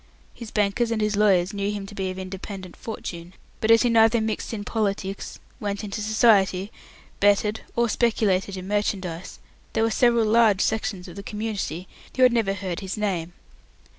His 0.33 0.49
bankers 0.49 0.89
and 0.89 0.99
his 0.99 1.15
lawyers 1.15 1.53
knew 1.53 1.71
him 1.71 1.85
to 1.85 1.93
be 1.93 2.09
of 2.09 2.17
independent 2.17 2.75
fortune, 2.75 3.33
but 3.59 3.69
as 3.69 3.83
he 3.83 3.89
neither 3.91 4.19
mixed 4.19 4.51
in 4.51 4.63
politics, 4.63 5.39
"went 5.59 5.83
into 5.83 6.01
society", 6.01 6.71
betted, 7.19 7.61
or 7.75 7.87
speculated 7.87 8.57
in 8.57 8.67
merchandise, 8.67 9.37
there 9.73 9.83
were 9.83 9.91
several 9.91 10.25
large 10.25 10.61
sections 10.61 11.07
of 11.07 11.17
the 11.17 11.21
community 11.21 11.87
who 12.17 12.23
had 12.23 12.33
never 12.33 12.55
heard 12.55 12.79
his 12.79 12.97
name. 12.97 13.33